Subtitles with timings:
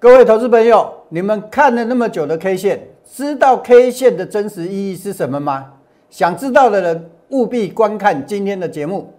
[0.00, 5.72] 各位投资朋友，你们看了那么久的 K 线，知道 K 线的真实意义是什么吗？
[6.08, 9.12] 想知道的人务必观看今天的节目。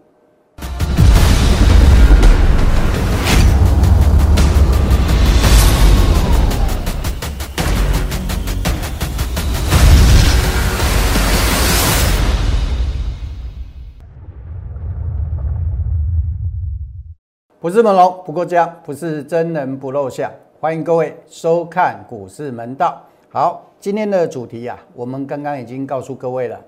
[17.59, 20.31] 不是猛龙不过江，不是真人不露相。
[20.61, 23.01] 欢迎各位收看股市门道。
[23.29, 26.59] 好，今天的主题啊，我们刚刚已经告诉各位了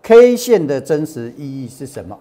[0.00, 2.16] ，K 线的真实意义是什么？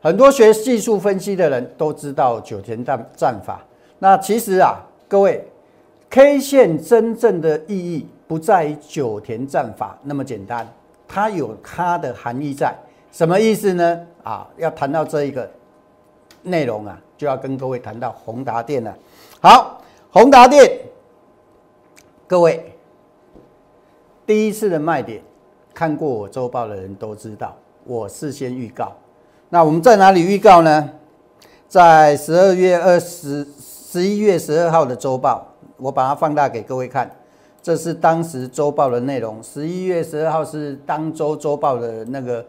[0.00, 3.62] 很多学技术分析的人都知道九田战战法。
[3.98, 5.46] 那其实啊，各位
[6.08, 10.66] ，K 线真正的意义不在于九田战法那么简单，
[11.06, 12.74] 它有它的含义在。
[13.12, 14.00] 什么意思呢？
[14.22, 15.46] 啊，要谈到这一个
[16.40, 16.98] 内容啊。
[17.18, 18.96] 就要跟各位谈到宏达电了。
[19.42, 19.77] 好，
[20.10, 20.66] 宏达电，
[22.26, 22.72] 各位
[24.26, 25.22] 第一次的卖点，
[25.74, 28.90] 看过我周报的人都知道，我事先预告。
[29.50, 30.90] 那我们在哪里预告呢？
[31.68, 35.46] 在十二月二十、十一月十二号的周报，
[35.76, 37.10] 我把它放大给各位看。
[37.62, 39.42] 这是当时周报的内容。
[39.42, 42.44] 十一月十二号是当周周报的那个。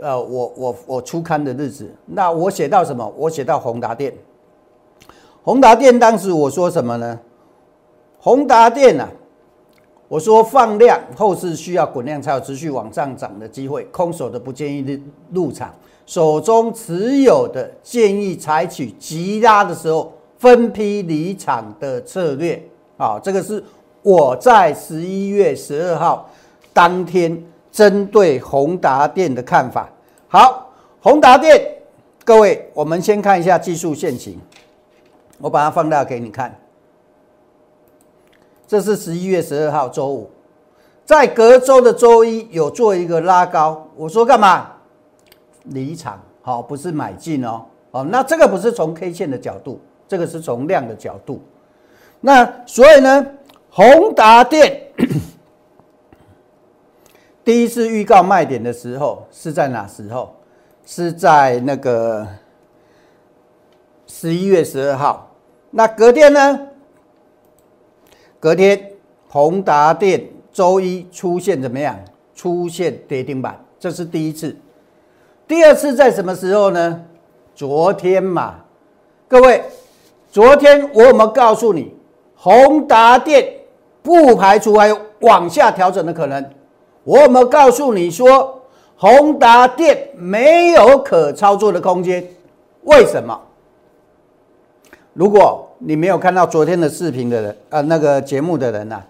[0.00, 3.08] 呃，我我我出刊的日子，那我写到什么？
[3.16, 4.12] 我写到宏达电。
[5.44, 7.20] 宏达电当时我说什么呢？
[8.18, 9.06] 宏达电啊，
[10.08, 14.80] 我说放量，后市需要滚量才有持续往上涨的机会，空手的不建议
[15.32, 15.74] 入入场，
[16.06, 22.60] 手中持有的建议采取急拉的时候分批离场的策略。
[22.96, 23.62] 啊，这个是
[24.00, 26.28] 我在十一月十二号
[26.72, 27.44] 当天。
[27.74, 29.90] 针对宏达电的看法，
[30.28, 30.70] 好，
[31.02, 31.60] 宏达电，
[32.24, 34.38] 各位，我们先看一下技术线型，
[35.38, 36.58] 我把它放大给你看。
[38.66, 40.30] 这是十一月十二号周五，
[41.04, 44.70] 在隔周的周一有做一个拉高，我说干嘛？
[45.64, 51.42] 离场，好，不是买进哦，哦，那这个不是从 K 线的角度，这个是从量的角度，
[52.20, 53.26] 那所以呢，
[53.70, 54.80] 宏达电。
[57.44, 60.34] 第一次预告卖点的时候是在哪时候？
[60.86, 62.26] 是在那个
[64.16, 65.28] 十一月十二号。
[65.72, 66.60] 那隔天呢？
[68.38, 68.92] 隔天
[69.26, 71.98] 宏达电周一出现怎么样？
[72.32, 74.56] 出现跌停板，这是第一次。
[75.48, 77.02] 第二次在什么时候呢？
[77.56, 78.54] 昨天嘛，
[79.26, 79.64] 各位，
[80.30, 81.92] 昨天我有没有告诉你，
[82.36, 83.52] 宏达电
[84.00, 86.50] 不排除还有往下调整的可能？
[87.02, 88.62] 我有没有告诉你说，
[88.96, 92.24] 宏达电没有可操作的空间？
[92.84, 93.40] 为什么？
[95.14, 99.02] 如果你没有看到昨天的视频的人，呃，那个节目的人呐，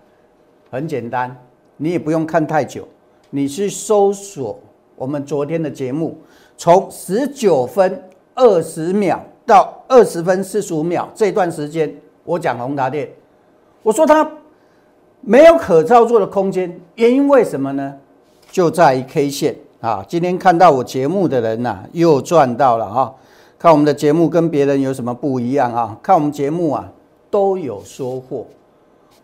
[0.70, 1.37] 很简单，
[1.78, 2.87] 你也不用看太久，
[3.31, 4.59] 你去搜索
[4.94, 6.16] 我们昨天的节目，
[6.56, 8.03] 从十九分
[8.34, 11.93] 二十秒到二十分四十五秒这段时间，
[12.25, 13.10] 我讲宏达电，
[13.82, 14.31] 我说它。
[15.26, 17.94] 没有可操作的空间，原因为什么呢？
[18.50, 20.04] 就在于 K 线啊！
[20.06, 23.14] 今天看到我节目的人呐，又赚到了哈！
[23.64, 25.98] 看我们的节目跟别人有什么不一样啊？
[26.02, 26.86] 看我们节目啊，
[27.30, 28.47] 都有收获。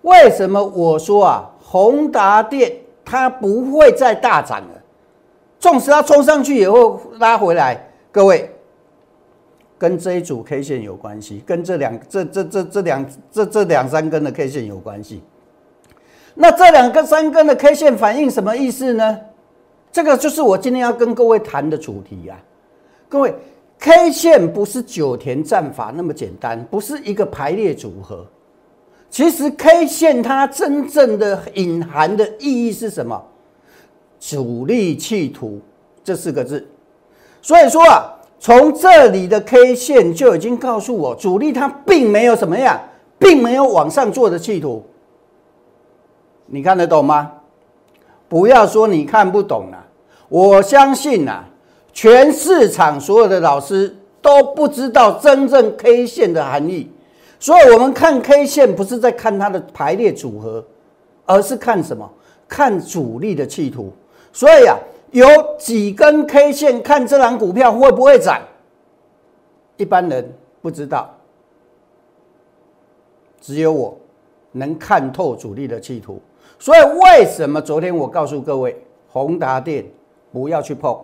[0.01, 2.73] 为什么我说啊，宏达电
[3.05, 4.83] 它不会再大涨了？
[5.59, 8.51] 纵使它冲上去以后拉回来，各位，
[9.77, 15.23] 跟这一组 K 线有关系，跟这两这这这这两这这两三根的 K 线有关系。
[16.35, 19.21] 那这两根三根的 K 线反映什么意思呢？
[19.93, 22.41] 这个就是我今天要跟各位谈的主题呀。
[23.07, 23.35] 各位
[23.81, 28.25] ，K 线不是九田战法那么简单，不是一个排列组合。
[29.09, 33.21] 其实 K 线它真正的隐含的意义是什么？
[34.21, 35.59] 主力企图
[36.05, 36.65] 这四个字。
[37.43, 42.79] 所以说啊，从这里的 K 线就已经告诉我，主力它并没有什么样，
[43.19, 44.85] 并没有往上做的企图。
[46.47, 47.33] 你看得懂吗？
[48.29, 49.87] 不要说你看不懂了，
[50.29, 51.45] 我相信呐，
[51.93, 56.91] 全市场所有的老师都不知道真正 K 线的含义。
[57.39, 60.65] 所以，我们看 K 线不是在看它的排列组合，
[61.25, 62.11] 而是看什么？
[62.47, 63.93] 看主力的企图。
[64.33, 64.77] 所以啊，
[65.11, 65.27] 有
[65.59, 68.43] 几根 K 线看这档股票会不会涨？
[69.77, 71.17] 一般人不知道，
[73.41, 73.97] 只有我
[74.53, 76.21] 能看透主力的企图。
[76.59, 78.77] 所以，为什么昨天我告诉各位，
[79.09, 79.85] 宏达电
[80.31, 80.95] 不要去碰，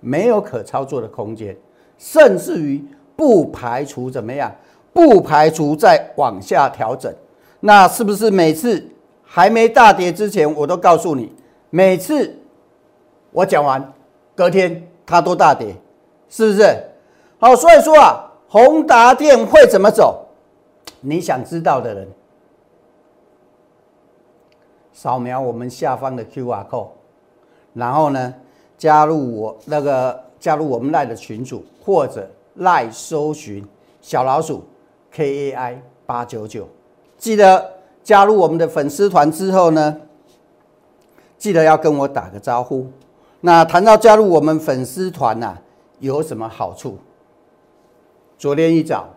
[0.00, 1.56] 没有可操作的空间，
[1.96, 2.84] 甚至于
[3.16, 4.54] 不排除怎么样，
[4.92, 7.12] 不排除再往下调整。
[7.60, 8.86] 那是不是每次
[9.24, 11.34] 还没大跌之前，我都告诉你，
[11.70, 12.34] 每次
[13.32, 13.92] 我讲完，
[14.34, 15.74] 隔天它都大跌，
[16.28, 16.84] 是不是？
[17.38, 20.26] 好，所以说啊，宏达电会怎么走？
[21.00, 22.08] 你想知道的人，
[24.92, 26.88] 扫描我们下方的 Q R code，
[27.74, 28.34] 然后呢，
[28.78, 33.62] 加入我那个加入我们赖的群组，或者赖搜寻
[34.00, 34.64] 小老鼠
[35.10, 36.66] K A I 八九九，
[37.18, 37.70] 记得
[38.02, 40.00] 加入我们的粉丝团之后呢，
[41.36, 42.86] 记得要跟我打个招呼。
[43.40, 45.58] 那谈到加入我们粉丝团呐，
[45.98, 46.96] 有什么好处？
[48.38, 49.08] 昨天一早。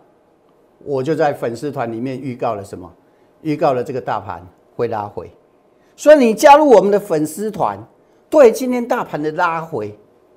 [0.84, 2.92] 我就在粉丝团里面预告了什么？
[3.42, 4.44] 预告了这个大盘
[4.74, 5.30] 会拉回，
[5.94, 7.78] 所以你加入我们的粉丝团，
[8.32, 9.94] 对今天大盘的拉回，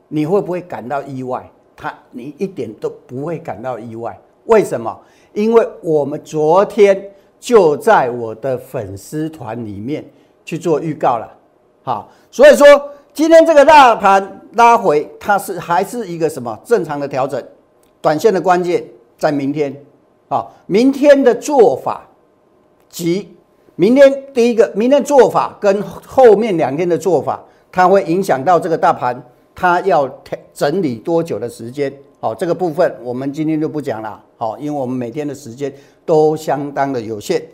[0.09, 1.49] 你会不会感到意外？
[1.77, 4.99] 他你一点都不会感到意外，为什么？
[5.31, 7.09] 因为我们昨天
[7.39, 10.03] 就在我的粉丝团里面
[10.43, 11.37] 去做预告了，
[11.83, 12.67] 好，所以说
[13.13, 17.41] 今天这个大盘拉回，它是还是一个什么正常的调整？
[18.01, 18.83] 短线的关键
[19.17, 19.73] 在明天。
[20.27, 22.05] 好，明天的做法
[22.89, 23.33] 及
[23.77, 27.41] 明天第一个，明天做法跟后面两天的做法，
[27.75, 29.21] 它会影响到这个大盘，
[29.53, 30.09] 它要
[30.53, 31.91] 整理多久的时间？
[32.21, 34.23] 好，这个部分我们今天就不讲了。
[34.37, 35.69] 好，因为我们每天的时间
[36.05, 37.45] 都相当的有限。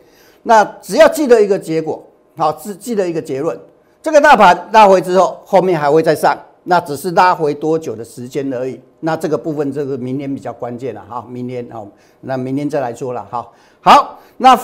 [0.44, 2.06] 那只要记得一个结果，
[2.38, 3.60] 好，只记得一个结论：
[4.00, 6.38] 这个大盘拉回之后，后面还会再上。
[6.66, 8.80] 那只是拉回多久的时间而已。
[9.00, 11.26] 那这个部分，这个明天比较关键了哈。
[11.28, 11.88] 明天好，
[12.20, 13.50] 那明天再来说了哈。
[13.80, 14.56] 好，那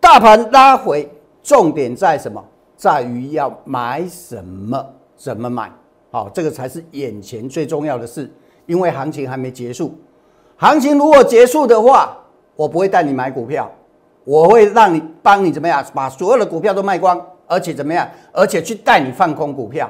[0.00, 1.08] 大盘拉回，
[1.44, 2.44] 重点在什么？
[2.76, 4.84] 在于要买什么，
[5.16, 5.70] 怎么买？
[6.10, 8.30] 好，这个才是眼前最重要的事。
[8.66, 9.94] 因为行情还没结束，
[10.56, 12.18] 行情如果结束的话，
[12.56, 13.70] 我不会带你买股票，
[14.24, 19.88] 我会让你帮你怎么样，把所有的股票都卖光，而且怎么样，而且去带你放空股票。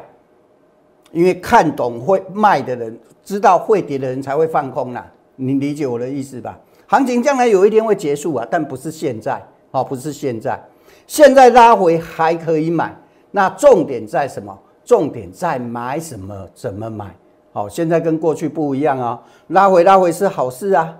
[1.11, 5.11] 因为看懂会卖的人，知道会跌的人才会放空啦。
[5.37, 6.59] 你理解我的意思吧？
[6.87, 10.63] 行情将来有一天会结束啊，但不是现在，哦，不是现在。
[11.07, 12.95] 现在拉回还可以买，
[13.31, 14.59] 那重点在什么？
[14.87, 16.49] 重点在买什么？
[16.55, 17.15] 怎么买？
[17.53, 19.21] 好，现在跟过去不一样啊。
[19.49, 20.97] 拉回拉回是好事啊，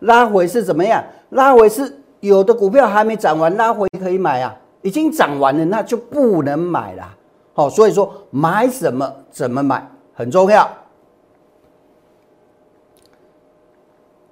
[0.00, 1.02] 拉回是怎么样？
[1.30, 4.54] 拉回是有的股票还没涨完，拉回可以买啊。
[4.82, 7.16] 已经涨完了，那就不能买了。
[7.52, 10.68] 好，所以说买什么怎么买很重要。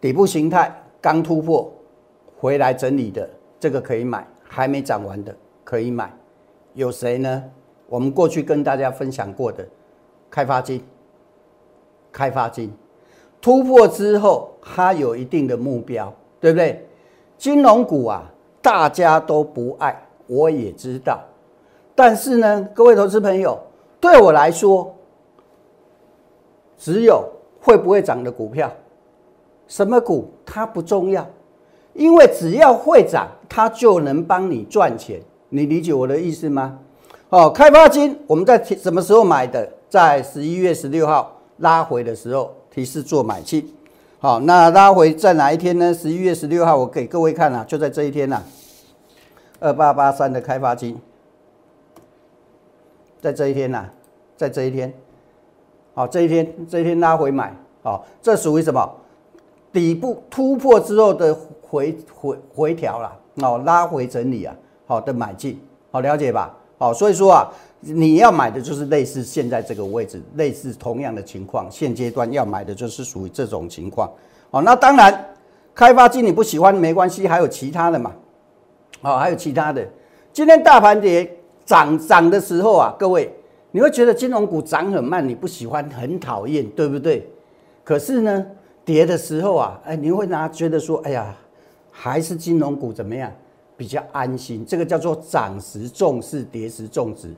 [0.00, 1.70] 底部形态刚突破
[2.38, 3.28] 回来整理的
[3.58, 5.34] 这个可以买，还没涨完的
[5.64, 6.12] 可以买。
[6.74, 7.44] 有谁呢？
[7.88, 9.66] 我们过去跟大家分享过的
[10.30, 10.82] 开发金，
[12.12, 12.72] 开发金
[13.40, 16.86] 突破之后，它有一定的目标，对不对？
[17.38, 18.30] 金融股啊，
[18.60, 21.20] 大家都不爱，我也知道。
[21.94, 23.58] 但是呢，各位投资朋友，
[24.00, 24.94] 对我来说，
[26.76, 27.24] 只有
[27.60, 28.70] 会不会涨的股票，
[29.66, 31.26] 什么股它不重要，
[31.94, 35.20] 因为只要会涨，它就能帮你赚钱。
[35.48, 36.78] 你理解我的意思吗？
[37.30, 39.68] 哦，开发金我们在什么时候买的？
[39.90, 43.74] 在十一月十六号拉回的时候提示做买进。
[44.18, 45.92] 好，那拉回在哪一天呢？
[45.92, 48.42] 十一月十六号，我给各位看啊，就在这一天呐，
[49.60, 50.98] 二八八三的开发金。
[53.20, 53.84] 在这一天呐，
[54.36, 54.92] 在这一天，
[55.94, 58.90] 好，这一天这一天拉回买，好，这属于什么？
[59.70, 64.54] 底部突破之后的回回回调了，哦，拉回整理啊，
[64.86, 65.60] 好的买进，
[65.90, 66.54] 好了解吧？
[66.78, 74.10] 好，所以说啊，你要买的就是类似现在这个位置，类似同样的情况，现阶段要买的就是属于这种情况，
[74.50, 75.34] 好，那当然
[75.74, 78.12] 开发金你不喜欢没关系，还有其他的嘛，
[79.02, 79.86] 好，还有其他的，
[80.32, 81.34] 今天大盘跌。
[81.68, 83.30] 涨涨的时候啊，各位，
[83.72, 87.28] 你会觉得金融股涨很慢，你不喜欢，很讨厌，对不对？
[87.84, 88.46] 可是呢，
[88.86, 91.36] 跌的时候啊，哎，你会拿觉得说，哎呀，
[91.90, 93.30] 还是金融股怎么样
[93.78, 94.62] 比较安心？
[94.66, 97.34] 这个叫做涨时重视，跌时重视。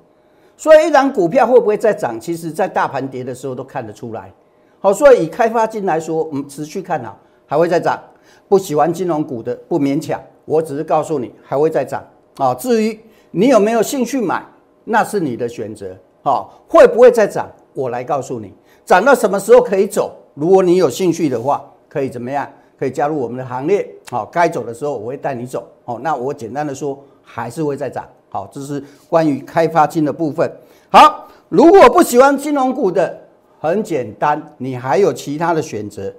[0.57, 2.19] 所以一张股票会不会再涨？
[2.19, 4.33] 其实，在大盘跌的时候都看得出来。
[4.81, 7.17] 好，所以以开发金来说，我们持续看好，
[7.47, 8.03] 还会再涨。
[8.49, 12.03] 不喜欢金融股的不勉强，我只是告诉你还会再涨
[12.39, 12.53] 啊。
[12.55, 12.99] 至于。
[13.33, 14.45] 你有没有兴趣买？
[14.83, 15.97] 那是你的选择。
[16.21, 17.49] 好，会不会再涨？
[17.75, 18.53] 我来告诉你，
[18.85, 20.17] 涨到什么时候可以走。
[20.35, 22.51] 如果你有兴趣的话，可以怎么样？
[22.81, 23.87] 可以加入我们的行列。
[24.11, 25.69] 好，该走的时候我会带你走。
[25.85, 28.09] 哦，那我简单的说，还是会再涨。
[28.31, 30.51] 好，这是关于开发金的部分。
[30.91, 33.21] 好，如果不喜欢金融股的，
[33.61, 36.11] 很简单，你还有其他的选择。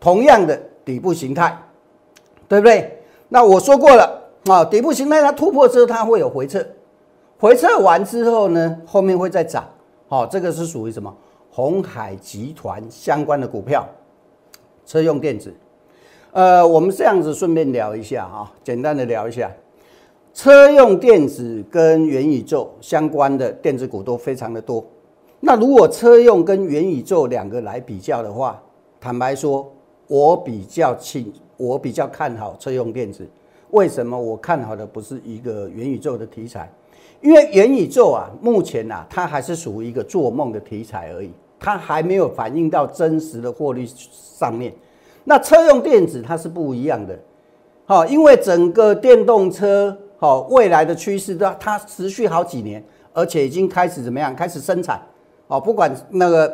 [0.00, 1.56] 同样的底部形态，
[2.48, 3.00] 对不对？
[3.28, 4.20] 那我说过了。
[4.50, 6.66] 啊，底部形态它突破之后，它会有回撤，
[7.38, 9.64] 回撤完之后呢，后面会再涨。
[10.08, 11.14] 好，这个是属于什么？
[11.48, 13.86] 红海集团相关的股票，
[14.84, 15.54] 车用电子。
[16.32, 19.52] 呃，我们这样子顺便聊一下啊，简单的聊一下，
[20.32, 24.82] 车用电子跟元宇宙相关的电子股都非常的多。
[25.40, 28.62] 那如果车用跟元宇宙两个来比较的话，
[28.98, 29.70] 坦白说，
[30.06, 33.28] 我比较轻，我比较看好车用电子。
[33.72, 36.72] 为什么我看好的不是一个元宇宙的题材？
[37.20, 44.72] 因为元宇宙啊，目前啊，它还是属于一个做梦的题材而已，它还没有反映到真实的获利上面。
[45.24, 47.18] 那车用电子它是不一样的，
[47.86, 54.34] 好，因为整个电动车好未来的趋势，它它持续好几年，而且已经开始怎么样？
[54.34, 55.00] 开始生产，
[55.46, 56.48] 哦，不管那个，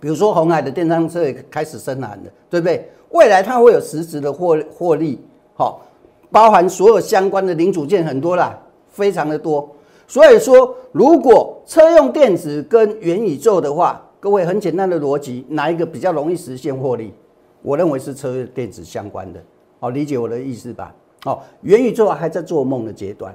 [0.00, 2.90] 比如说红海的电动车也开始生产的，对不对？
[3.10, 5.20] 未来它会有实质的获获利，
[5.54, 5.82] 好。
[6.30, 8.54] 包含所有相关的零组件很多啦，
[8.90, 9.66] 非常的多。
[10.06, 17.14] 所以说，如果车用电子跟元宇宙的话，各位很简单的逻辑，哪一个比较容易实现获利？
[17.62, 19.42] 我认为是车用电子相关的。
[19.80, 20.94] 好，理解我的意思吧？
[21.24, 23.34] 好，元宇宙还在做梦的阶段，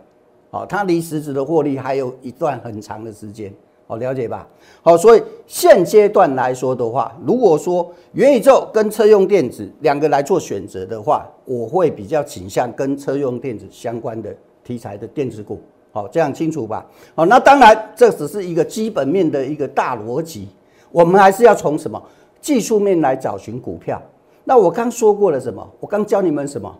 [0.50, 3.54] 好，它离实质的获利还有一段很长的时间。
[3.86, 4.48] 好，了解吧？
[4.82, 15.62] 好，所以现阶段来说的话，如果说元宇宙跟车用电子两个来做选择的话，我会比较倾向跟车用电子相关的题材的电子股。
[15.92, 16.86] 好，这样清楚吧？
[17.14, 20.48] 好，那当然这只是一个基本面的一个大逻辑，
[20.90, 22.02] 我们还是要从什么
[22.40, 24.02] 技术面来找寻股票。
[24.44, 25.68] 那我刚说过了什么？
[25.80, 26.74] 我刚教你们什么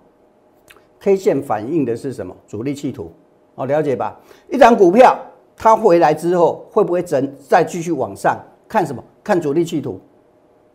[1.00, 2.36] ？K 线反映的是什么？
[2.48, 3.12] 主力气图。
[3.56, 4.20] 好，了解吧？
[4.50, 5.18] 一张股票。
[5.56, 8.38] 它回来之后会不会整再继续往上？
[8.68, 9.02] 看什么？
[9.24, 10.00] 看主力气图，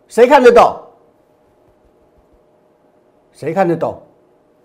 [0.07, 0.77] 谁看得懂？
[3.33, 4.01] 谁看得懂？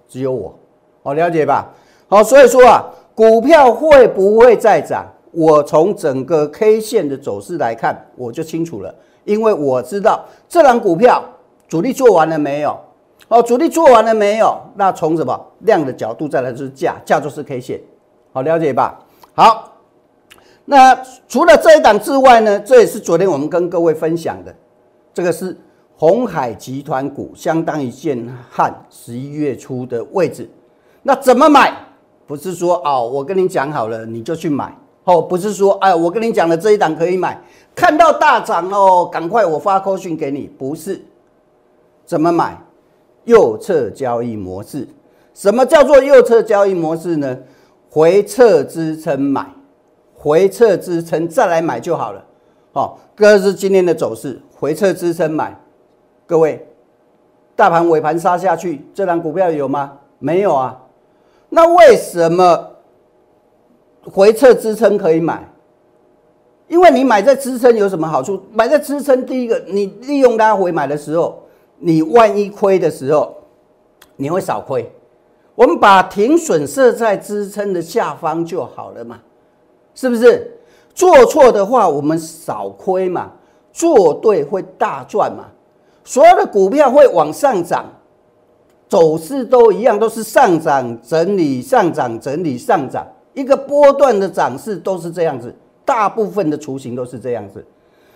[0.08, 0.54] 只有我，
[1.02, 1.74] 好了解吧？
[2.08, 5.04] 好，所以说啊，股票会不会再涨？
[5.32, 8.94] 我从整个 K 线的走势来看，我就清楚了，
[9.26, 11.24] 因为我知道这档股票
[11.74, 12.80] 主力做完了没有？
[13.30, 14.56] 哦，主力做完了没有？
[14.76, 17.82] 那从什么量的角度再来就是价，价就是 K 线，
[18.32, 19.00] 好了解吧？
[19.34, 19.72] 好。
[20.66, 20.96] 那
[21.28, 22.60] 除了这一档之外呢？
[22.60, 24.54] 这也是昨天我们跟各位分享的，
[25.16, 25.58] 这个是
[25.98, 30.48] 红海集团股，相当于建汉十一月初的位置。
[31.02, 31.74] 那怎么买？
[32.28, 37.42] 不是说哦，我跟你讲好了你就去买哦，不是说哎，我跟你讲的这一档可以买，
[37.74, 41.04] 看到大涨哦，赶快我发扣讯给你，不是？
[42.06, 42.58] 怎么买？
[43.26, 44.88] 右侧交易模式。
[45.34, 47.40] 什么叫做右侧交易模式呢？
[47.90, 49.48] 回撤支撑买。
[50.16, 52.24] 回撤支撑再来买就好了，
[52.72, 55.60] 好，这是今天的走势，回撤支撑买，
[56.26, 56.66] 各位，
[57.58, 60.00] 大盘尾盘杀下去，这档股票有吗？
[60.20, 60.80] 没有啊，
[61.50, 62.70] 那为什么
[64.14, 65.46] 回撤支撑可以买？
[66.70, 68.42] 因为你买在支撑有什么好处？
[68.54, 71.43] 买在支撑，第一个，你利用它回买的时候，
[71.84, 73.36] 你万一亏的时候，
[74.16, 74.90] 你会少亏。
[75.54, 79.20] 我们把停损设在支撑的下方就好了嘛。
[79.94, 80.50] 是不是
[80.96, 83.32] 做错的话，我们少亏嘛？
[83.74, 85.46] 做对会大赚嘛？
[86.06, 87.86] 所有的股票会往上涨，
[88.88, 95.54] 走势都一样，都是上涨整理、上涨整理、上涨，一个波段的涨势都是这样子。
[95.86, 97.64] 大部分的雏形都是这样子，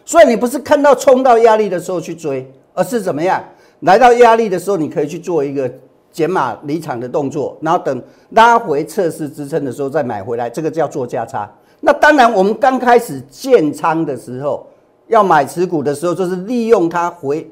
[0.05, 3.43] 所以你不是看到冲到压力的时候去追，而是怎么样？
[3.81, 5.71] 来到压力的时候，你可以去做一个
[6.11, 11.49] 减码离场的动作，然后等拉回测试支撑的时候再买回来，这个叫做价差。
[11.79, 14.65] 那当然，我们刚开始建仓的时候，
[15.07, 17.47] 要买持股的时候，就是利用它回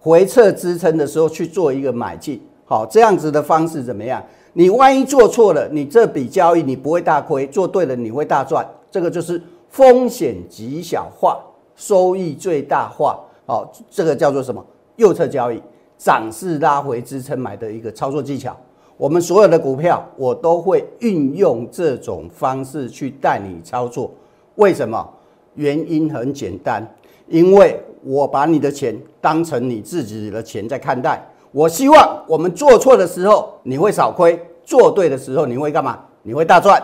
[0.00, 2.40] 回撤支撑的时候去做一个买进。
[2.64, 4.22] 好，这样子的方式怎么样？
[4.54, 8.66] 你万一做错了，你这笔交易你不会大亏；做对了，你会大赚。
[8.90, 11.38] 这个就是风险极小化，
[11.74, 13.20] 收益最大化。
[13.44, 14.64] 好，这个叫做什么？
[14.96, 15.62] 右侧交易，
[15.96, 18.56] 涨势拉回支撑买的一个操作技巧。
[18.96, 24.10] 我们所有的股票，我都会运用这种方式去带你操作。
[24.56, 25.08] 为什么？
[25.54, 26.86] 原因很简单，
[27.28, 31.18] 因为我把你的钱当成你自己的钱在看待。
[31.50, 35.98] 我希望我们做错的时候你会少亏，做对的时候你会干嘛？
[36.22, 36.82] 你会大赚。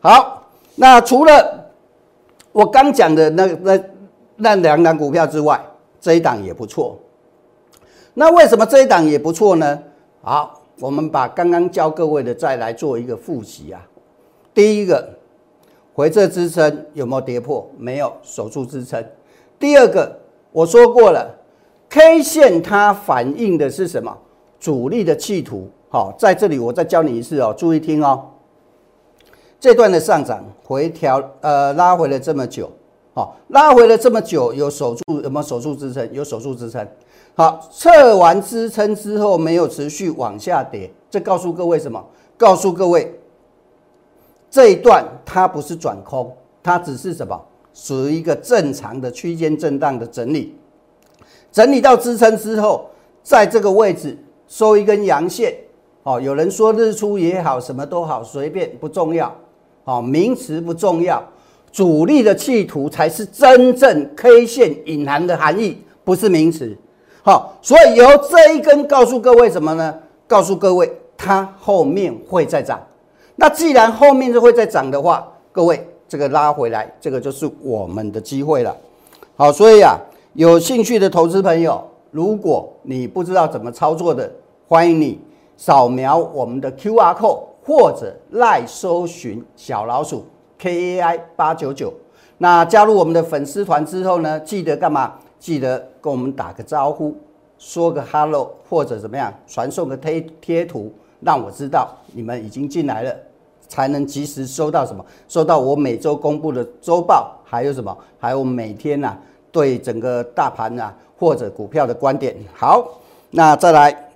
[0.00, 0.42] 好，
[0.74, 1.70] 那除了
[2.50, 3.80] 我刚讲的那那
[4.34, 5.64] 那两档股票之外，
[6.00, 6.98] 这一档也不错。
[8.14, 9.82] 那为什么这一档也不错呢？
[10.22, 10.56] 好。
[10.80, 13.86] 我们把刚刚教各位的再来做一个复习啊。
[14.54, 15.10] 第一个，
[15.92, 17.70] 回撤支撑有没有跌破？
[17.76, 19.04] 没有，守住支撑。
[19.58, 20.18] 第二个，
[20.52, 21.38] 我说过了
[21.90, 24.16] ，K 线它反映的是什么？
[24.58, 28.30] 主力的企图好，在这里我再教你一次哦，注意听哦。
[29.60, 32.72] 这段的上涨回调，呃，拉回了这么久，
[33.12, 36.08] 好，拉回了这么久，有守住有没有守住支撑？
[36.12, 36.86] 有守住支撑。
[37.34, 42.04] 好，测完支撑之后没有持续往下跌，这告诉各位什么？
[42.36, 43.20] 告诉各位，
[44.50, 47.40] 这一段它不是转空，它只是什么？
[47.72, 50.56] 属于一个正常的区间震荡的整理。
[51.52, 52.88] 整理到支撑之后，
[53.22, 55.54] 在这个位置收一根阳线。
[56.02, 59.34] 哦，有人说日出也好，什么都好，随便不重要。
[59.84, 61.22] 哦，名词不重要，
[61.72, 66.76] 主力的企图才是真正 K 线隐含的含义，不是名词。
[67.22, 69.94] 好，所以由这一根告诉各位什么呢？
[70.26, 72.80] 告诉各位，它后面会再涨。
[73.36, 78.76] 那既然后面就会再涨的话，各位这个拉回来，这个就是我们的机会了。
[79.36, 79.96] 好，所以啊，
[80.34, 84.30] 有兴趣的投资朋友，如果你不知道怎么操作的，
[84.66, 85.20] 欢迎你
[85.56, 87.50] 扫描我们的 Q R code。
[87.62, 90.24] 或者赖搜寻小老鼠
[90.60, 91.90] K A I 八九九，
[92.36, 95.14] 那加入我们的粉丝团之后呢，记得干嘛？
[95.38, 97.16] 记得跟我们打个招呼，
[97.58, 103.16] 说个 hello，或者怎么样，传送个贴贴图，让我知道你们已经进来了，
[103.68, 105.02] 才能及时收到什么？
[105.28, 107.96] 收到我每周公布的周报，还有什么？
[108.18, 109.16] 还有每天呐，
[109.50, 112.36] 对整个大盘啊或者股票的观点。
[112.52, 113.00] 好，
[113.30, 114.06] 那再来。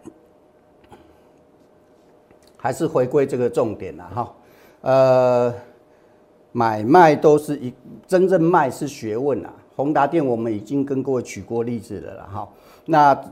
[2.56, 4.32] 还是回归这个重点了哈，
[4.80, 5.54] 呃，
[6.54, 7.74] 买卖都是一
[8.06, 9.52] 真正卖是学问啊。
[9.74, 12.48] 宏达电我们已经跟各位举过例子了了哈，
[12.86, 13.24] 那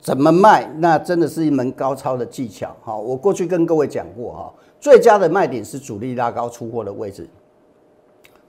[0.00, 0.68] 怎么卖？
[0.78, 2.96] 那真的是一门高超的技巧哈。
[2.96, 7.28] 我过去跟各位讲过哈，最佳的卖点是主力拉高出货的位置。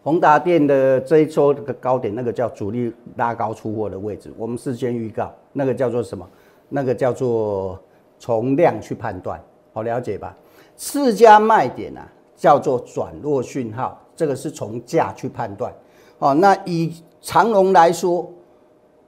[0.04, 6.28] 宏达电的这一周的高点，那个叫主力拉高出货的位置，我们事先预告，那个叫做什么？
[6.68, 7.80] 那个叫做
[8.18, 9.40] 从量去判断。
[9.72, 10.36] 好了解吧？
[10.76, 15.74] 次佳卖点啊，叫做转弱讯号，这个是从价去判断。
[16.20, 18.32] 哦，那以长隆来说，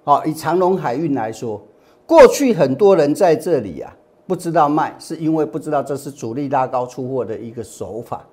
[0.04, 1.62] 哦，以长隆海运来说，
[2.06, 8.26] 过去很多人在这里啊，不知道卖，是因为不知道这是主力拉高出货的一个手法。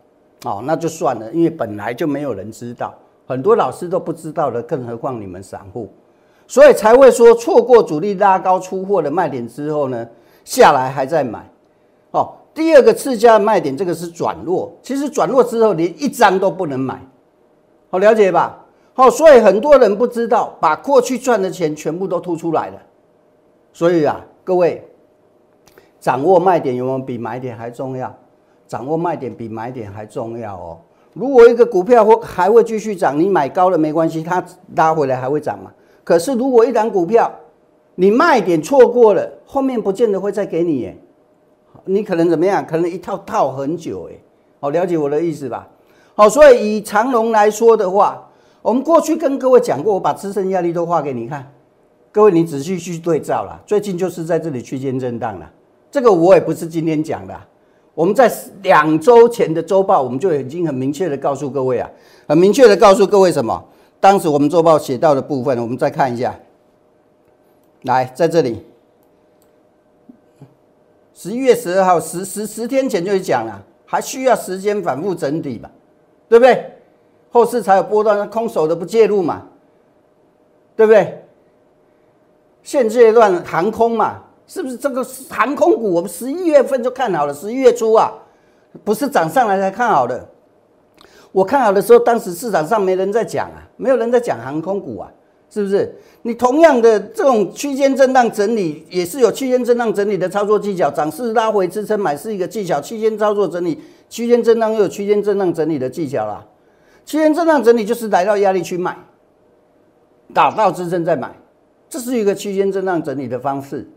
[0.45, 2.93] 哦，那就算了，因为本来就没有人知道，
[3.27, 5.89] 很多老师都不知道的，更何况你们散户，
[6.47, 10.07] 所以才会说错过主力拉高出货的卖点之后呢，
[10.45, 11.49] 下来还在买。
[12.11, 14.73] 哦，第二个次佳卖点，这个是转弱。
[14.81, 17.01] 其实转弱之后，连一张都不能买。
[17.91, 18.65] 好，了解吧？
[18.93, 22.81] 好，所以很多人不知道，把过去赚的钱全部都吐出来了。
[23.73, 24.87] 所以啊，各位，
[25.99, 28.15] 掌握卖点有没有比买点还重要？
[28.69, 30.79] 掌握卖点比买点还重要哦。
[31.13, 34.45] 如果一个股票会还会继续涨，你买高了没关系，它
[34.77, 35.73] 拉回来还会涨嘛。
[36.03, 37.31] 可是如果一档股票
[37.97, 40.97] 你卖点错过了，后面不见得会再给你耶。
[41.85, 42.65] 你可能怎么样？
[42.67, 44.17] 可能一套套很久，哎，
[44.61, 45.69] 好了解我的意思吧？
[46.15, 48.27] 好，所以以长龙来说的话，
[48.63, 51.53] 我们过去跟各位讲过，我把支撑压力都画给你看，
[52.13, 53.61] 各位你仔细去对照了。
[53.67, 55.51] 最近就是在这里区间震荡了，
[55.91, 57.35] 这个我也不是今天讲的，
[57.95, 61.91] 我们在两周前的周报我们就已经很明确的告诉各位啊，
[62.29, 63.63] 很明确的告诉各位什么？
[64.01, 66.35] 当时我们周报写到的部分，我们再看一下，
[67.83, 68.65] 来，在这里。
[71.15, 75.71] 十一月十二号，十十十天前就讲了，还需要时间反复整理嘛，
[76.29, 76.73] 对不对？
[77.31, 79.43] 后市才有波段，空手的不介入嘛，
[80.77, 81.25] 对不对？
[82.63, 85.93] 现阶段航空嘛，是不是这个航空股？
[85.93, 88.13] 我们十一月份就看好了，十一月初啊，
[88.83, 90.29] 不是涨上来才看好的。
[91.31, 95.11] 我看好的时候，当时市场上没人在讲啊，没有人在讲航空股啊。
[95.55, 95.95] 是不是？
[96.23, 100.91] 你同样的这种区间震荡整理，也是有区间震荡整理的操作技巧。
[100.91, 106.45] 涨势拉回支撑买是一个技巧，区间操作整理，区间震荡又有区间震荡整理的技巧啦。
[107.07, 108.97] 区间震荡整理就是来到压力区卖，
[110.33, 111.31] 打到支撑再买，
[111.89, 113.89] 这是一个区间震荡整理的方式。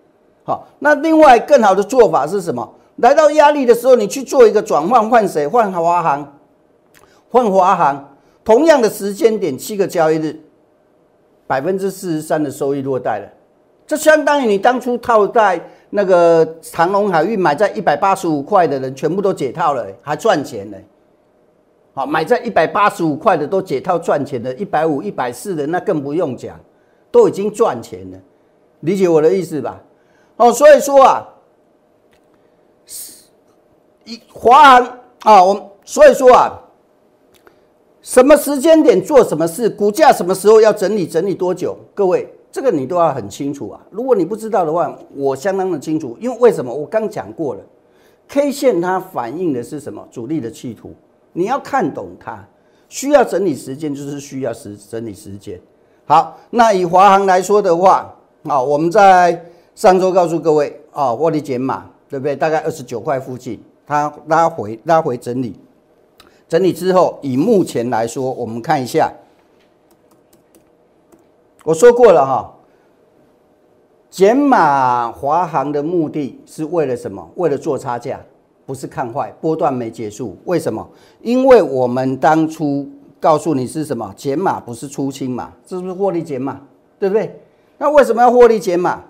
[0.44, 2.72] 好，那另外更好的做法是什么？
[2.98, 5.48] 来到压力的时候，你去做一个转换，换谁？
[5.48, 6.38] 换华航，
[7.32, 8.16] 换华航，
[8.46, 10.40] 同样的时间点，七个交易日。
[11.48, 13.28] 百分之四十三的收益落袋了，
[13.88, 20.78] 这相当于你当初套在那个长隆海运买在一百八十五块的人，全部都解套了，还赚钱呢。
[21.94, 26.60] 好，买在一百八十五块的都解套赚钱的，一百五、一百四的那更不用讲，
[27.10, 28.18] 都已经赚钱了。
[28.82, 29.82] 理解我的意思吧？
[30.36, 31.26] 哦，所以说啊，
[34.04, 36.62] 一华航啊，我所以说啊。
[38.08, 41.78] 什么时间点做什么事，股价什么时候要整理，整理多久？
[41.94, 43.82] 各位，这个你都要很清楚啊。
[43.92, 46.18] 如果你不知道的话，我相当的清楚。
[46.18, 46.74] 因为为什么？
[46.74, 47.62] 我刚讲过了
[48.30, 50.08] ，K 线它反映的是什么？
[50.10, 50.94] 主力的企图，
[51.34, 52.48] 你要看懂它，
[52.88, 55.60] 需要整理时间，就是需要时整理时间。
[56.06, 62.38] 好，那以华航来说的话，啊，我们在上周告诉各位啊，获利减码，对不对？
[62.38, 65.60] 大概二十九块附近，它拉回拉回整理，
[66.48, 69.12] 整理之后，以目前来说，我们看一下，
[71.64, 72.54] 我说过了哈。
[74.10, 77.30] 减码华航的目的是为了什么？
[77.36, 78.20] 为了做差价，
[78.66, 80.38] 不是看坏波段没结束。
[80.46, 80.88] 为什么？
[81.22, 84.12] 因为我们当初告诉你是什么？
[84.16, 85.52] 减码不是出清嘛？
[85.66, 86.62] 这是不是获利减码？
[86.98, 87.40] 对不对？
[87.78, 89.04] 那为什么要获利减码？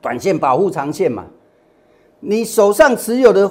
[0.00, 1.26] 短线保护长线嘛。
[2.20, 3.50] 你手上持有的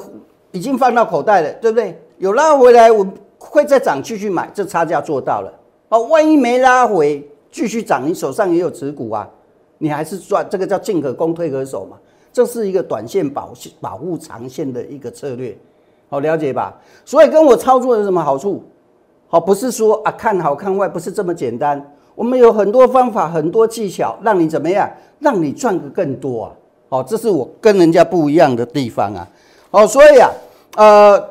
[0.51, 2.01] 已经放到口袋了，对不对？
[2.17, 3.05] 有拉回来，我
[3.37, 5.51] 会再涨，继续买，这差价做到了。
[5.89, 9.29] 哦，万一没拉回，继续涨，你手上也有持股啊。
[9.77, 11.97] 你还是赚，这个叫进可攻退可守嘛，
[12.31, 15.55] 这是一个短线保保护长线的一个策略，
[16.09, 16.73] 好了解吧？
[17.03, 18.63] 所以跟我操作有什么好处？
[19.27, 21.93] 好，不是说啊看好看坏，不是这么简单。
[22.15, 26.51] 我们有很多方法，很多技巧，让你怎么样，让你赚个更多啊！
[26.87, 29.27] 好，这是我跟人家不一样的地方啊！
[29.69, 30.29] 好，所以啊，
[30.77, 31.29] 呃，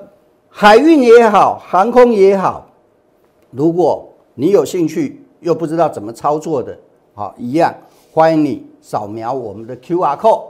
[0.57, 2.65] 海运也好，航空也好，
[3.51, 6.79] 如果你有兴趣又不知道怎么操作的，
[7.13, 7.75] 好，一样。
[8.13, 10.43] 欢迎你扫描我们的 Q R code，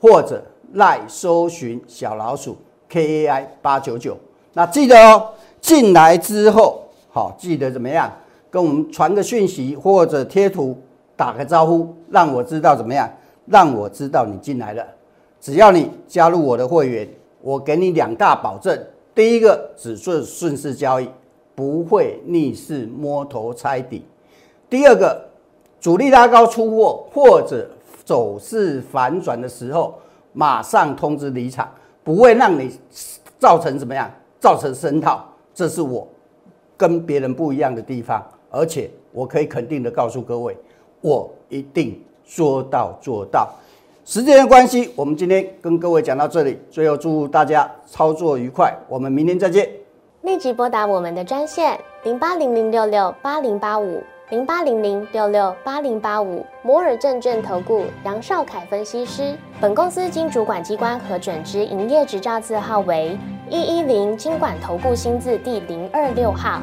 [0.00, 2.56] 或者赖搜寻小老鼠
[2.88, 4.16] K A I 八九九。
[4.54, 5.28] 那记得哦，
[5.60, 8.10] 进来之后，好记得怎么样，
[8.50, 10.74] 跟我们传个讯息或者贴图
[11.14, 13.06] 打个招呼，让我知道怎么样，
[13.44, 14.82] 让我知道你进来了。
[15.38, 17.06] 只要你加入我的会员，
[17.42, 18.82] 我给你两大保证：
[19.14, 21.08] 第一个，只做顺势交易，
[21.54, 24.02] 不会逆势摸头猜底；
[24.70, 25.28] 第二个。
[25.80, 27.68] 主力拉高出货或者
[28.04, 29.98] 走势反转的时候，
[30.32, 31.68] 马上通知离场，
[32.04, 32.78] 不会让你
[33.36, 34.08] 造成怎么样？
[34.38, 36.06] 造成深套，这是我
[36.76, 38.24] 跟别人不一样的地方。
[38.48, 40.56] 而且我可以肯定的告诉各位，
[41.00, 43.52] 我一定说到做到。
[44.04, 46.58] 时间的关系，我们今天跟各位讲到这里。
[46.70, 49.68] 最后祝大家操作愉快，我们明天再见。
[50.22, 54.02] 立即拨打我们的专线零八零零六六八零八五。
[54.30, 63.14] 零八零零六六八零八五摩尔证券投顾杨少凯分析师，本公司经主管机关核准之营业执照字号为
[63.50, 66.62] 一一零金管投顾新字第零二六号。